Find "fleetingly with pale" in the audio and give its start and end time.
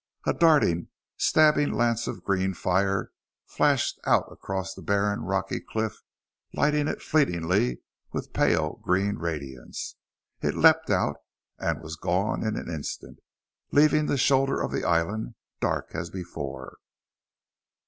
7.03-8.77